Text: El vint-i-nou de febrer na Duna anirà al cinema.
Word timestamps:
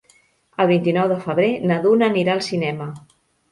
El 0.63 0.67
vint-i-nou 0.71 1.09
de 1.11 1.19
febrer 1.27 1.51
na 1.73 1.79
Duna 1.85 2.11
anirà 2.13 2.35
al 2.39 2.45
cinema. 2.51 2.91